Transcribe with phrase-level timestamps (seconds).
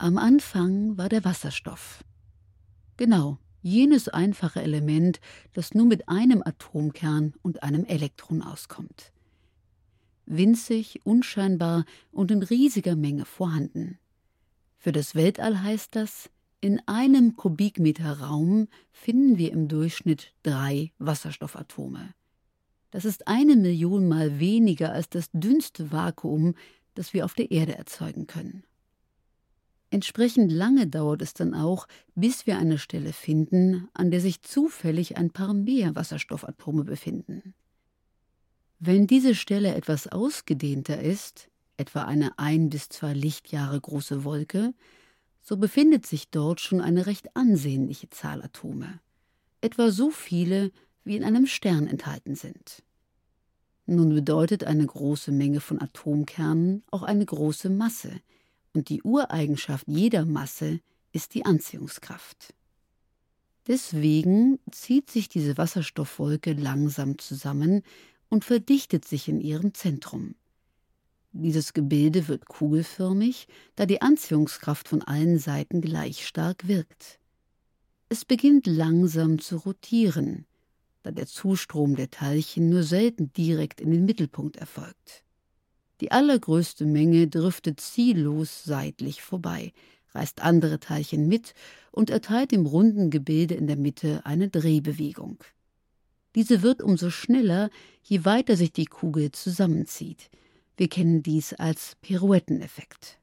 [0.00, 2.02] Am Anfang war der Wasserstoff.
[2.96, 5.20] Genau, jenes einfache Element,
[5.52, 9.12] das nur mit einem Atomkern und einem Elektron auskommt.
[10.24, 13.98] Winzig, unscheinbar und in riesiger Menge vorhanden.
[14.78, 16.30] Für das Weltall heißt das,
[16.62, 22.14] in einem Kubikmeter Raum finden wir im Durchschnitt drei Wasserstoffatome.
[22.90, 26.54] Das ist eine Million Mal weniger als das dünnste Vakuum,
[26.94, 28.64] das wir auf der Erde erzeugen können.
[29.90, 35.16] Entsprechend lange dauert es dann auch, bis wir eine Stelle finden, an der sich zufällig
[35.16, 37.54] ein paar mehr Wasserstoffatome befinden.
[38.78, 44.74] Wenn diese Stelle etwas ausgedehnter ist, etwa eine ein bis zwei Lichtjahre große Wolke,
[45.42, 49.00] so befindet sich dort schon eine recht ansehnliche Zahl Atome,
[49.60, 50.70] etwa so viele,
[51.04, 52.82] wie in einem Stern enthalten sind.
[53.86, 58.20] Nun bedeutet eine große Menge von Atomkernen auch eine große Masse,
[58.72, 60.80] und die Ureigenschaft jeder Masse
[61.12, 62.54] ist die Anziehungskraft.
[63.66, 67.82] Deswegen zieht sich diese Wasserstoffwolke langsam zusammen
[68.28, 70.34] und verdichtet sich in ihrem Zentrum.
[71.32, 73.46] Dieses Gebilde wird kugelförmig,
[73.76, 77.20] da die Anziehungskraft von allen Seiten gleich stark wirkt.
[78.08, 80.46] Es beginnt langsam zu rotieren,
[81.02, 85.22] da der Zustrom der Teilchen nur selten direkt in den Mittelpunkt erfolgt.
[86.00, 89.72] Die allergrößte Menge driftet ziellos seitlich vorbei,
[90.14, 91.54] reißt andere Teilchen mit
[91.92, 95.38] und erteilt dem runden Gebilde in der Mitte eine Drehbewegung.
[96.34, 97.70] Diese wird umso schneller,
[98.02, 100.30] je weiter sich die Kugel zusammenzieht.
[100.76, 103.18] Wir kennen dies als Pirouetteneffekt.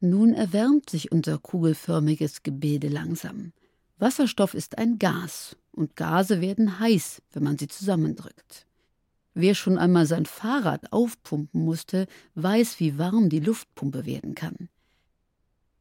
[0.00, 3.52] Nun erwärmt sich unser kugelförmiges Gebilde langsam.
[3.98, 8.66] Wasserstoff ist ein Gas, und Gase werden heiß, wenn man sie zusammendrückt.
[9.34, 12.06] Wer schon einmal sein Fahrrad aufpumpen musste,
[12.36, 14.68] weiß, wie warm die Luftpumpe werden kann.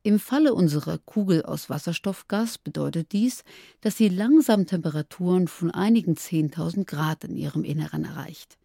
[0.02, 3.44] Im Falle unserer Kugel aus Wasserstoffgas bedeutet dies,
[3.80, 8.58] dass sie langsam Temperaturen von einigen 10.000 Grad in ihrem Inneren erreicht.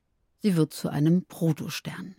[0.42, 2.16] Sie wird zu einem Protostern.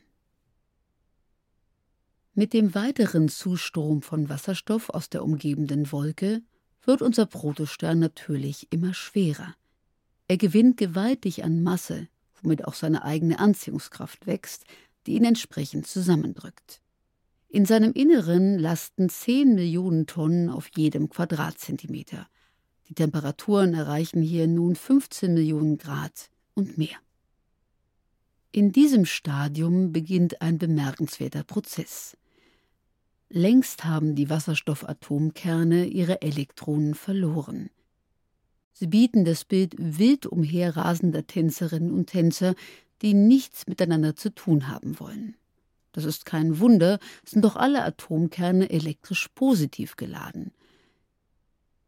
[2.34, 6.42] Mit dem weiteren Zustrom von Wasserstoff aus der umgebenden Wolke
[6.84, 9.56] wird unser Protostern natürlich immer schwerer.
[10.30, 12.08] Er gewinnt gewaltig an Masse,
[12.42, 14.66] womit auch seine eigene Anziehungskraft wächst,
[15.06, 16.82] die ihn entsprechend zusammendrückt.
[17.48, 22.28] In seinem Inneren lasten 10 Millionen Tonnen auf jedem Quadratzentimeter.
[22.88, 26.98] Die Temperaturen erreichen hier nun 15 Millionen Grad und mehr.
[28.52, 32.18] In diesem Stadium beginnt ein bemerkenswerter Prozess.
[33.30, 37.70] Längst haben die Wasserstoffatomkerne ihre Elektronen verloren.
[38.72, 42.56] Sie bieten das Bild wild umherrasender Tänzerinnen und Tänzer,
[43.02, 45.36] die nichts miteinander zu tun haben wollen.
[45.92, 50.52] Das ist kein Wunder, sind doch alle Atomkerne elektrisch positiv geladen.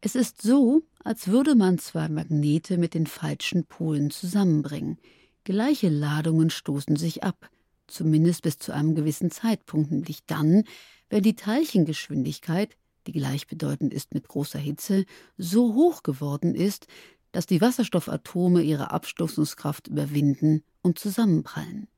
[0.00, 4.98] Es ist so, als würde man zwei Magnete mit den falschen Polen zusammenbringen.
[5.44, 7.48] Gleiche Ladungen stoßen sich ab,
[7.86, 10.64] zumindest bis zu einem gewissen Zeitpunkt, nämlich dann,
[11.08, 12.76] wenn die Teilchengeschwindigkeit
[13.06, 15.04] die gleichbedeutend ist mit großer Hitze,
[15.36, 16.86] so hoch geworden ist,
[17.32, 21.88] dass die Wasserstoffatome ihre Abstoßungskraft überwinden und zusammenprallen.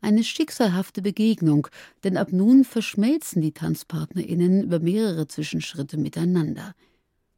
[0.00, 1.68] Eine schicksalhafte Begegnung,
[2.04, 6.74] denn ab nun verschmelzen die TanzpartnerInnen über mehrere Zwischenschritte miteinander.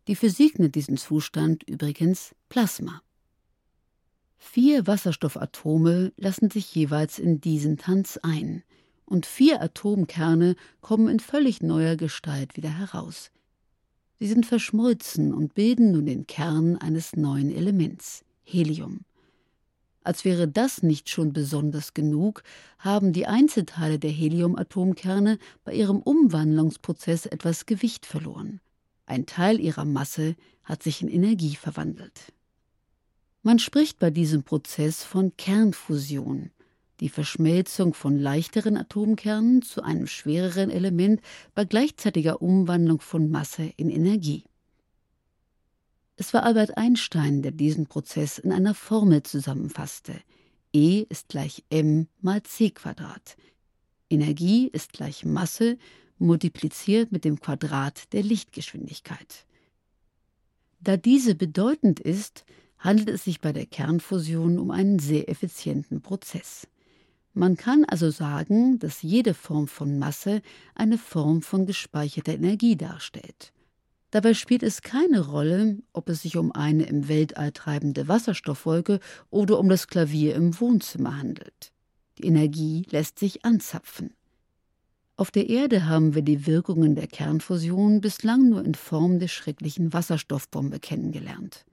[0.08, 3.02] Die Physik nennt diesen Zustand übrigens Plasma.
[4.36, 8.62] Vier Wasserstoffatome lassen sich jeweils in diesen Tanz ein–
[9.10, 13.30] und vier Atomkerne kommen in völlig neuer Gestalt wieder heraus.
[14.20, 19.00] Sie sind verschmolzen und bilden nun den Kern eines neuen Elements, Helium.
[20.02, 22.42] Als wäre das nicht schon besonders genug,
[22.78, 28.60] haben die Einzelteile der Heliumatomkerne bei ihrem Umwandlungsprozess etwas Gewicht verloren.
[29.06, 32.32] Ein Teil ihrer Masse hat sich in Energie verwandelt.
[33.42, 36.50] Man spricht bei diesem Prozess von Kernfusion,
[37.00, 41.20] die Verschmelzung von leichteren Atomkernen zu einem schwereren Element
[41.54, 44.44] bei gleichzeitiger Umwandlung von Masse in Energie.
[46.16, 50.14] Es war Albert Einstein, der diesen Prozess in einer Formel zusammenfasste.
[50.72, 53.36] E ist gleich m mal c Quadrat.
[54.10, 55.78] Energie ist gleich Masse
[56.18, 59.46] multipliziert mit dem Quadrat der Lichtgeschwindigkeit.
[60.80, 62.44] Da diese bedeutend ist,
[62.78, 66.66] handelt es sich bei der Kernfusion um einen sehr effizienten Prozess.
[67.32, 70.42] Man kann also sagen, dass jede Form von Masse
[70.74, 73.52] eine Form von gespeicherter Energie darstellt.
[74.10, 78.98] Dabei spielt es keine Rolle, ob es sich um eine im Weltall treibende Wasserstoffwolke
[79.30, 81.72] oder um das Klavier im Wohnzimmer handelt.
[82.18, 84.12] Die Energie lässt sich anzapfen.
[85.16, 89.92] Auf der Erde haben wir die Wirkungen der Kernfusion bislang nur in Form der schrecklichen
[89.92, 91.64] Wasserstoffbombe kennengelernt.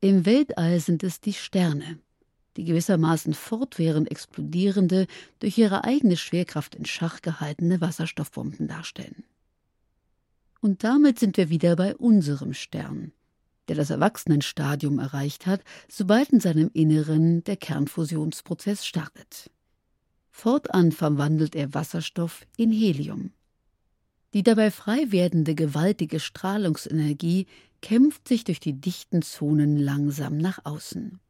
[0.00, 1.98] Im Weltall sind es die Sterne,
[2.56, 5.06] die gewissermaßen fortwährend explodierende,
[5.38, 9.24] durch ihre eigene Schwerkraft in Schach gehaltene Wasserstoffbomben darstellen.
[10.60, 13.12] Und damit sind wir wieder bei unserem Stern,
[13.68, 19.50] der das Erwachsenenstadium erreicht hat, sobald in seinem Inneren der Kernfusionsprozess startet.
[20.30, 23.32] Fortan verwandelt er Wasserstoff in Helium.
[24.34, 27.46] Die dabei frei werdende gewaltige Strahlungsenergie
[27.80, 31.20] kämpft sich durch die dichten Zonen langsam nach außen.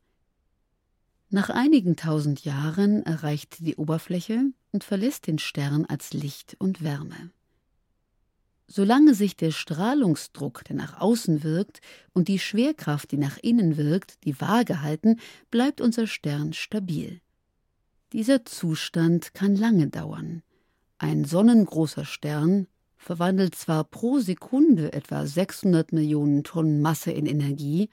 [1.28, 7.31] Nach einigen tausend Jahren erreicht die Oberfläche und verlässt den Stern als Licht und Wärme.
[8.69, 11.81] Solange sich der Strahlungsdruck, der nach außen wirkt,
[12.12, 15.20] und die Schwerkraft, die nach innen wirkt, die Waage halten,
[15.50, 17.20] bleibt unser Stern stabil.
[18.12, 20.43] Dieser Zustand kann lange dauern.
[20.99, 27.88] Ein sonnengroßer Stern verwandelt zwar pro Sekunde etwa 600 Millionen Tonnen Masse in Energie,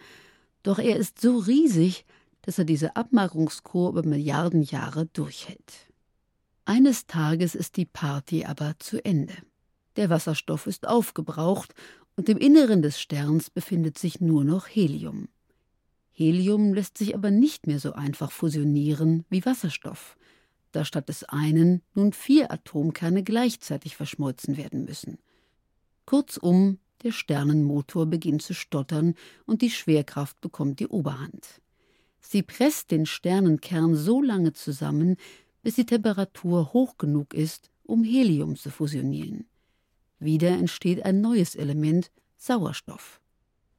[0.64, 2.06] doch er ist so riesig,
[2.44, 5.90] dass er diese Abmaggerungskurve Milliarden Jahre durchhält.
[6.66, 9.36] Eines Tages ist die Party aber zu Ende.
[9.96, 11.74] Der Wasserstoff ist aufgebraucht
[12.16, 15.28] und im Inneren des Sterns befindet sich nur noch Helium.
[16.12, 20.16] Helium lässt sich aber nicht mehr so einfach fusionieren wie Wasserstoff,
[20.72, 25.18] da statt des einen nun vier Atomkerne gleichzeitig verschmolzen werden müssen.
[26.06, 29.16] Kurzum, der Sternenmotor beginnt zu stottern
[29.46, 31.62] und die Schwerkraft bekommt die Oberhand.
[32.26, 35.18] Sie presst den Sternenkern so lange zusammen,
[35.62, 39.46] bis die Temperatur hoch genug ist, um Helium zu fusionieren.
[40.20, 43.20] Wieder entsteht ein neues Element, Sauerstoff.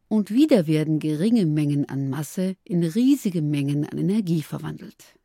[0.09, 5.19] Und wieder werden geringe Mengen an Masse in riesige Mengen an Energie verwandelt.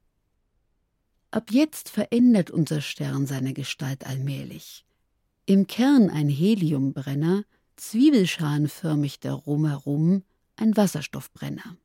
[1.32, 4.86] Ab jetzt verändert unser Stern seine Gestalt allmählich.
[5.46, 7.44] Im Kern ein Heliumbrenner,
[7.76, 10.24] zwiebelschalenförmig darum herum
[10.56, 11.78] ein Wasserstoffbrenner.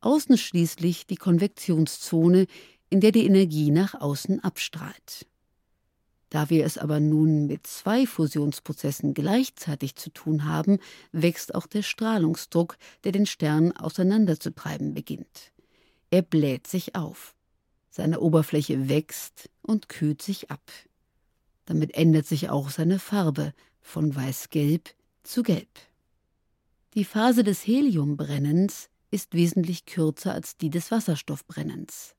[0.00, 2.46] Außen schließlich die Konvektionszone,
[2.88, 5.26] in der die Energie nach außen abstrahlt.
[6.30, 10.78] Da wir es aber nun mit zwei Fusionsprozessen gleichzeitig zu tun haben,
[11.10, 15.52] wächst auch der Strahlungsdruck, der den Stern auseinanderzutreiben beginnt.
[16.10, 17.34] Er bläht sich auf.
[17.90, 20.70] Seine Oberfläche wächst und kühlt sich ab.
[21.66, 25.68] Damit ändert sich auch seine Farbe von weiß-gelb zu gelb.
[26.94, 32.14] Die Phase des Heliumbrennens ist wesentlich kürzer als die des Wasserstoffbrennens.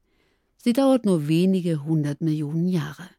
[0.57, 3.09] Sie dauert nur wenige hundert Millionen Jahre.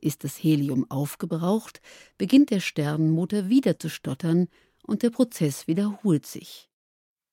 [0.00, 1.80] Ist das Helium aufgebraucht,
[2.18, 4.48] beginnt der Sternenmotor wieder zu stottern
[4.86, 6.68] und der Prozess wiederholt sich.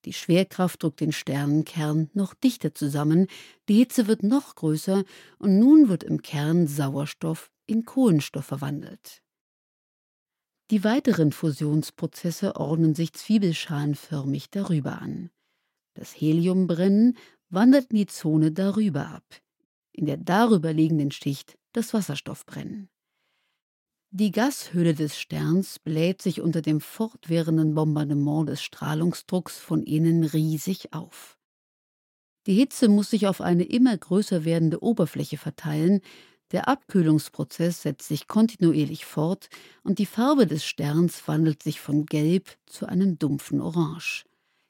[0.05, 3.27] Die Schwerkraft drückt den Sternenkern noch dichter zusammen,
[3.67, 5.03] die Hitze wird noch größer
[5.39, 9.23] und nun wird im Kern Sauerstoff in Kohlenstoff verwandelt.
[10.71, 15.29] Die weiteren Fusionsprozesse ordnen sich zwiebelschalenförmig darüber an.
[15.95, 17.17] Das Heliumbrennen
[17.49, 19.25] wandert in die Zone darüber ab.
[19.91, 22.89] In der darüber liegenden Schicht das Wasserstoffbrennen.
[24.11, 30.93] Die Gashöhle des Sterns bläht sich unter dem fortwährenden Bombardement des Strahlungsdrucks von innen riesig
[30.93, 31.37] auf.
[32.45, 36.01] Die Hitze muss sich auf eine immer größer werdende Oberfläche verteilen,
[36.51, 39.49] der Abkühlungsprozess setzt sich kontinuierlich fort
[39.83, 44.25] und die Farbe des Sterns wandelt sich von gelb zu einem dumpfen Orange.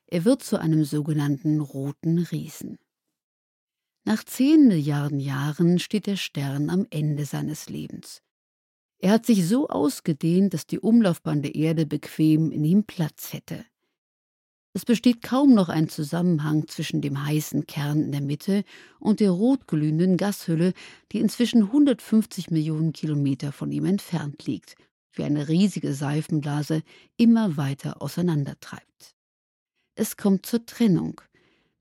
[0.08, 2.78] Er wird zu einem sogenannten roten Riesen.
[4.04, 8.22] Nach zehn Milliarden Jahren steht der Stern am Ende seines Lebens.
[9.00, 13.66] Er hat sich so ausgedehnt, dass die Umlaufbahn der Erde bequem in ihm Platz hätte.
[14.74, 18.64] Es besteht kaum noch ein Zusammenhang zwischen dem heißen Kern in der Mitte
[19.00, 20.74] und der rotglühenden Gashülle,
[21.12, 24.76] die inzwischen 150 Millionen Kilometer von ihm entfernt liegt,
[25.14, 26.84] wie eine riesige Seifenblase
[27.16, 29.15] immer weiter auseinandertreibt.
[29.96, 31.22] Es kommt zur Trennung.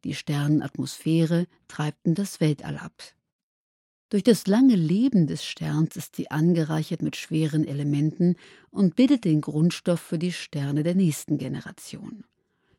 [0.04, 2.92] Die Sternenatmosphäre treibt in das Weltall ab.
[4.09, 8.37] Durch das lange Leben des Sterns ist sie angereichert mit schweren Elementen
[8.71, 12.25] und bildet den Grundstoff für die Sterne der nächsten Generation.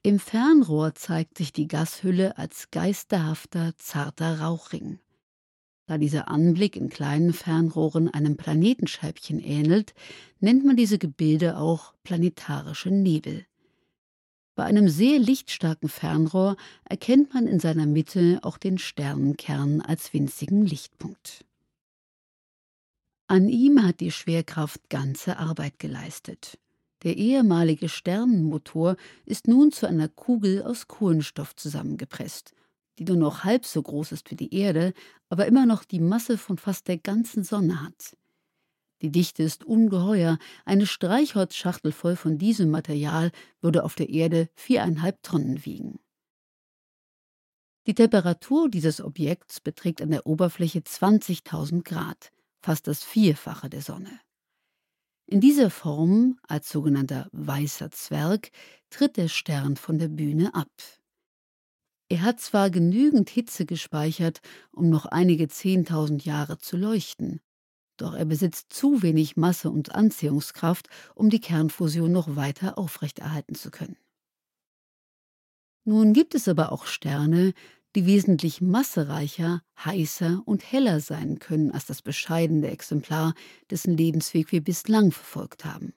[0.02, 5.00] Im Fernrohr zeigt sich die Gashülle als geisterhafter, zarter Rauchring.
[5.88, 9.94] Da dieser Anblick in kleinen Fernrohren einem Planetenscheibchen ähnelt,
[10.40, 13.46] nennt man diese Gebilde auch planetarische Nebel.
[14.56, 20.66] Bei einem sehr lichtstarken Fernrohr erkennt man in seiner Mitte auch den Sternenkern als winzigen
[20.66, 21.44] Lichtpunkt.
[23.28, 26.58] An ihm hat die Schwerkraft ganze Arbeit geleistet.
[27.04, 28.96] Der ehemalige Sternenmotor
[29.26, 32.54] ist nun zu einer Kugel aus Kohlenstoff zusammengepresst,
[32.98, 34.94] die nur noch halb so groß ist wie die Erde,
[35.28, 38.16] aber immer noch die Masse von fast der ganzen Sonne hat.
[39.02, 45.22] Die Dichte ist ungeheuer, eine Streichholzschachtel voll von diesem Material würde auf der Erde viereinhalb
[45.22, 46.00] Tonnen wiegen.
[47.88, 54.20] Die Temperatur dieses Objekts beträgt an der Oberfläche 20.000 Grad, fast das Vierfache der Sonne.
[55.28, 58.52] In dieser Form, als sogenannter weißer Zwerg,
[58.90, 60.72] tritt der Stern von der Bühne ab.
[62.10, 67.42] Er hat zwar genügend Hitze gespeichert, um noch einige zehntausend Jahre zu leuchten,
[68.02, 73.72] doch er besitzt zu wenig Masse und Anziehungskraft, um die Kernfusion noch weiter aufrechterhalten zu
[73.72, 73.98] können.
[75.86, 77.54] Nun gibt es aber auch Sterne,
[77.96, 83.34] die wesentlich massereicher, heißer und heller sein können als das bescheidene Exemplar,
[83.70, 85.94] dessen Lebensweg wir bislang verfolgt haben.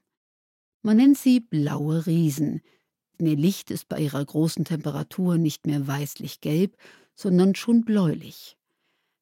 [0.83, 2.61] Man nennt sie blaue Riesen,
[3.19, 6.77] denn ihr Licht ist bei ihrer großen Temperatur nicht mehr weißlich-gelb,
[7.15, 8.58] sondern schon bläulich.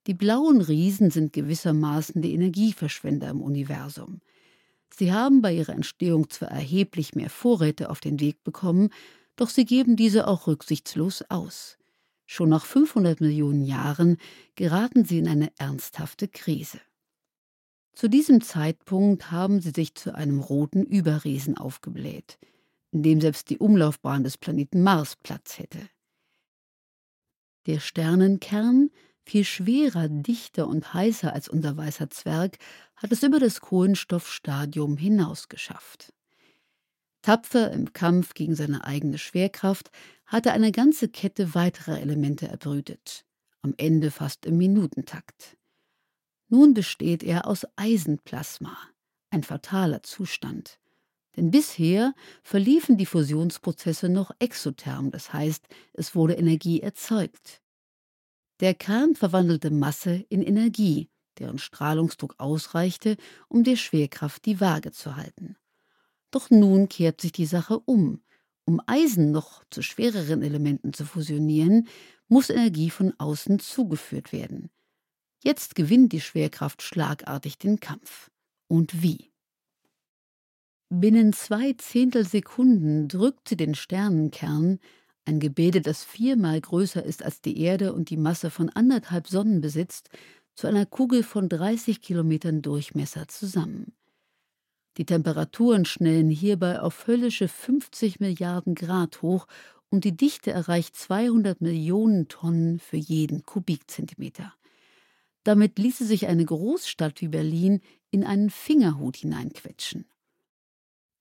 [0.07, 4.21] Die blauen Riesen sind gewissermaßen die Energieverschwender im Universum.
[4.95, 8.91] Sie haben bei ihrer Entstehung zwar erheblich mehr Vorräte auf den Weg bekommen,
[9.35, 11.77] doch sie geben diese auch rücksichtslos aus.
[12.25, 14.17] Schon nach 500 Millionen Jahren
[14.55, 16.81] geraten sie in eine ernsthafte Krise.
[17.93, 22.39] Zu diesem Zeitpunkt haben sie sich zu einem roten Überriesen aufgebläht,
[22.91, 25.81] in dem selbst die Umlaufbahn des Planeten Mars Platz hätte.
[27.67, 28.91] Der Sternenkern,
[29.27, 32.59] viel schwerer, dichter und heißer als unser weißer Zwerg,
[32.95, 36.13] hat es über das Kohlenstoffstadium hinaus geschafft.
[37.23, 39.91] Tapfer im Kampf gegen seine eigene Schwerkraft
[40.27, 43.25] hatte eine ganze Kette weiterer Elemente erbrütet,
[43.63, 45.57] am Ende fast im Minutentakt.
[46.49, 48.77] Nun besteht er aus Eisenplasma,
[49.31, 50.79] ein fataler Zustand.
[51.35, 52.15] Denn bisher
[52.45, 57.61] verliefen die Fusionsprozesse noch exotherm, das heißt, es wurde Energie erzeugt.
[58.61, 63.17] Der Kern verwandelte Masse in Energie, deren Strahlungsdruck ausreichte,
[63.49, 65.57] um der Schwerkraft die Waage zu halten.
[66.31, 68.23] Doch nun kehrt sich die Sache um.
[68.65, 71.87] Um Eisen noch zu schwereren Elementen zu fusionieren,
[72.29, 74.71] muss Energie von außen zugeführt werden.
[75.45, 78.31] Jetzt gewinnt die Schwerkraft schlagartig den Kampf.
[78.67, 79.31] Und wie?
[80.89, 84.81] Binnen zwei Zehntelsekunden drückt sie den Sternenkern,
[85.27, 89.61] ein Gebilde, das viermal größer ist als die Erde und die Masse von anderthalb Sonnen
[89.61, 90.09] besitzt,
[90.55, 93.93] zu einer Kugel von 30 Kilometern Durchmesser zusammen.
[94.97, 99.47] Die Temperaturen schnellen hierbei auf höllische 50 Milliarden Grad hoch
[99.91, 104.55] und die Dichte erreicht 200 Millionen Tonnen für jeden Kubikzentimeter.
[105.45, 107.81] Damit ließe sich eine Großstadt wie Berlin
[108.11, 110.07] in einen Fingerhut hineinquetschen.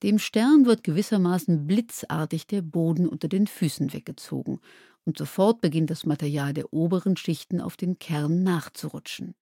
[0.05, 4.59] Dem Stern wird gewissermaßen blitzartig der Boden unter den Füßen weggezogen,
[5.03, 9.33] und sofort beginnt das Material der oberen Schichten auf den Kern nachzurutschen.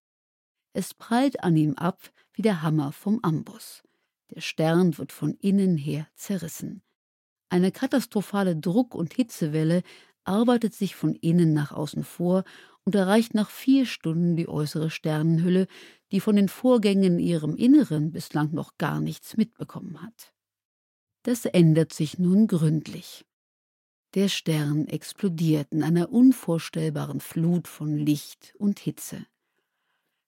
[0.72, 3.84] Es prallt an ihm ab wie der Hammer vom Amboss.
[4.34, 6.82] Der Stern wird von innen her zerrissen.
[7.50, 9.84] Eine katastrophale Druck- und Hitzewelle
[10.24, 12.46] arbeitet sich von innen nach außen vor
[12.86, 15.68] und erreicht nach vier Stunden die äußere Sternenhülle,
[16.14, 20.33] die von den Vorgängen in ihrem Inneren bislang noch gar nichts mitbekommen hat.
[21.24, 23.26] Das ändert sich nun gründlich.
[24.14, 29.26] Der Stern explodiert in einer unvorstellbaren Flut von Licht und Hitze.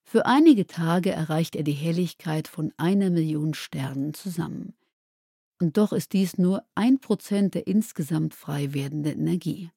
[0.04, 4.74] Für einige Tage erreicht er die Helligkeit von einer Million Sternen zusammen.
[5.60, 9.72] Und doch ist dies nur ein Prozent der insgesamt frei werdenden Energie.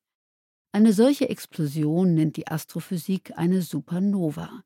[0.70, 4.64] Eine solche Explosion nennt die Astrophysik eine Supernova.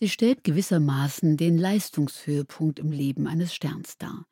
[0.00, 4.26] Sie stellt gewissermaßen den Leistungshöhepunkt im Leben eines Sterns dar.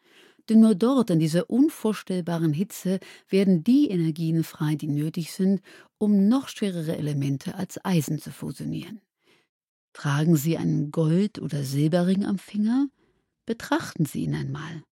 [0.49, 5.63] Denn nur dort, in dieser unvorstellbaren Hitze, werden die Energien frei, die nötig sind,
[5.99, 9.01] um noch schwerere Elemente als Eisen zu fusionieren.
[9.93, 12.89] Tragen Sie einen Gold- oder Silberring am Finger?
[13.47, 14.83] Betrachten Sie ihn einmal.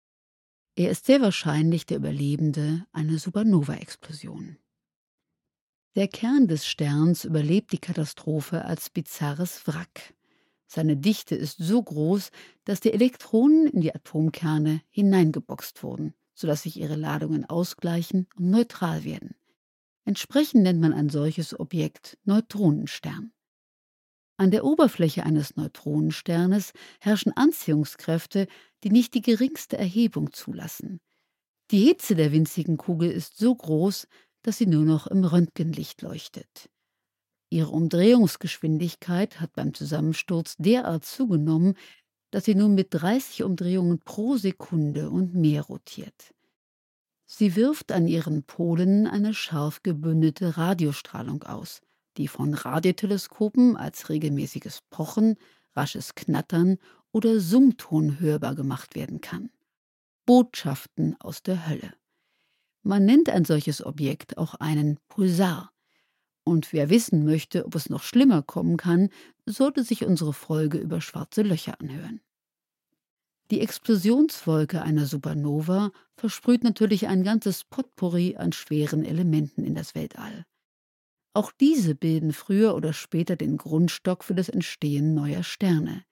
[0.77, 4.57] Er ist sehr wahrscheinlich der Überlebende einer Supernova-Explosion.
[5.97, 10.15] Der Kern des Sterns überlebt die Katastrophe als bizarres Wrack.
[10.73, 12.31] Seine Dichte ist so groß,
[12.65, 19.03] dass die Elektronen in die Atomkerne hineingeboxt wurden, sodass sich ihre Ladungen ausgleichen und neutral
[19.03, 19.35] werden.
[20.05, 23.33] Entsprechend nennt man ein solches Objekt Neutronenstern.
[24.37, 28.47] An der Oberfläche eines Neutronensternes herrschen Anziehungskräfte,
[28.85, 31.01] die nicht die geringste Erhebung zulassen.
[31.73, 34.07] Die Hitze der winzigen Kugel ist so groß,
[34.43, 36.71] dass sie nur noch im Röntgenlicht leuchtet.
[37.51, 41.75] Ihre Umdrehungsgeschwindigkeit hat beim Zusammensturz derart zugenommen,
[42.31, 46.33] dass sie nun mit 30 Umdrehungen pro Sekunde und mehr rotiert.
[47.27, 51.81] Sie wirft an ihren Polen eine scharf gebündelte Radiostrahlung aus,
[52.17, 55.37] die von Radioteleskopen als regelmäßiges Pochen,
[55.75, 56.79] rasches Knattern
[57.13, 59.51] oder Summton hörbar gemacht werden kann.
[60.25, 61.95] Botschaften aus der Hölle.
[62.83, 65.73] Man nennt ein solches Objekt auch einen Pulsar.
[66.45, 69.11] Und wer wissen möchte, ob es noch schlimmer kommen kann,
[69.47, 72.21] sollte sich unsere Folge über schwarze Löcher anhören.
[73.51, 80.47] Die Explosionswolke einer Supernova versprüht natürlich ein ganzes Potpourri an schweren Elementen in das Weltall.
[81.35, 86.05] Auch diese bilden früher oder später den Grundstock für das Entstehen neuer Sterne.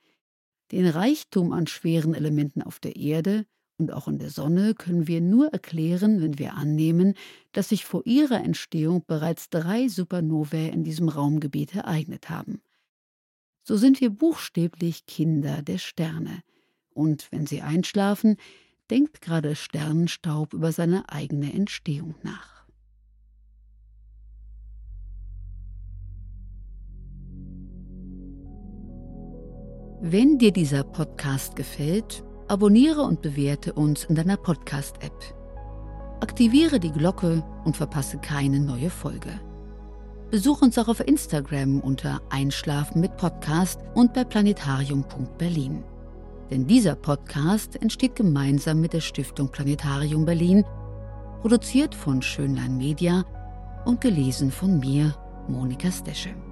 [0.72, 3.46] Den Reichtum an schweren Elementen auf der Erde
[3.78, 7.14] und auch in der Sonne können wir nur erklären, wenn wir annehmen,
[7.52, 12.60] dass sich vor ihrer Entstehung bereits drei Supernovae in diesem Raumgebiet ereignet haben.
[13.62, 16.42] So sind wir buchstäblich Kinder der Sterne.
[16.92, 18.36] Und wenn sie einschlafen,
[18.90, 22.66] denkt gerade Sternenstaub über seine eigene Entstehung nach.
[30.00, 35.34] Wenn dir dieser Podcast gefällt, abonniere und bewerte uns in deiner Podcast-App.
[36.20, 39.40] Aktiviere die Glocke und verpasse keine neue Folge.
[40.30, 45.84] Besuch uns auch auf Instagram unter Einschlafen mit Podcast und bei planetarium.berlin.
[46.50, 50.64] Denn dieser Podcast entsteht gemeinsam mit der Stiftung Planetarium Berlin,
[51.40, 53.24] produziert von Schönlein Media
[53.84, 55.14] und gelesen von mir,
[55.46, 56.47] Monika Stesche.